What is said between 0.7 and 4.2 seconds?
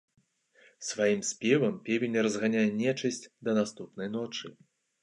Сваім спевам певень разганяе нечысць да наступнай